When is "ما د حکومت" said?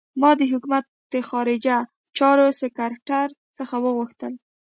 0.21-0.85